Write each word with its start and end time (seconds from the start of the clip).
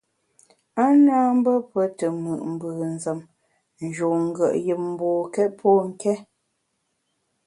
A 0.83 0.85
na 1.05 1.17
mbe 1.37 1.53
pe 1.71 1.81
te 1.97 2.05
mùt 2.21 2.41
mbùnzem, 2.51 3.19
ń 3.27 3.81
njun 3.89 4.17
ngùet 4.27 4.55
yùm 4.67 4.83
mbokét 4.93 5.51
pô 5.59 5.69
nké. 5.89 6.13